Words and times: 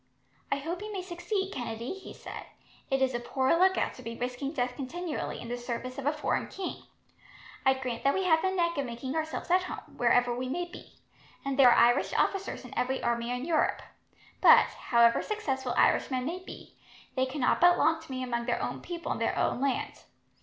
"I 0.51 0.55
hope 0.57 0.81
you 0.81 0.91
may 0.91 1.03
succeed, 1.03 1.53
Kennedy," 1.53 1.93
he 1.93 2.11
said. 2.11 2.47
"It 2.89 3.03
is 3.03 3.13
a 3.13 3.19
poor 3.19 3.53
lookout 3.55 3.93
to 3.93 4.01
be 4.01 4.17
risking 4.17 4.51
death 4.51 4.75
continually 4.75 5.39
in 5.39 5.47
the 5.47 5.59
service 5.59 5.99
of 5.99 6.07
a 6.07 6.11
foreign 6.11 6.47
king. 6.47 6.85
I 7.67 7.75
grant 7.75 8.03
that 8.03 8.15
we 8.15 8.23
have 8.23 8.41
the 8.41 8.49
knack 8.49 8.79
of 8.79 8.85
making 8.87 9.13
ourselves 9.15 9.51
at 9.51 9.61
home, 9.61 9.95
wherever 9.97 10.35
we 10.35 10.49
may 10.49 10.65
be, 10.65 10.95
and 11.45 11.55
there 11.59 11.69
are 11.69 11.77
Irish 11.85 12.15
officers 12.15 12.65
in 12.65 12.75
every 12.75 13.03
army 13.03 13.29
in 13.29 13.45
Europe; 13.45 13.83
but, 14.41 14.65
however 14.89 15.21
successful 15.21 15.75
Irishmen 15.77 16.25
may 16.25 16.39
be, 16.43 16.73
they 17.15 17.27
cannot 17.27 17.61
but 17.61 17.77
long 17.77 18.01
to 18.01 18.07
be 18.09 18.23
among 18.23 18.47
their 18.47 18.59
own 18.59 18.81
people 18.81 19.11
in 19.11 19.19
their 19.19 19.37
own 19.37 19.61
land. 19.61 20.01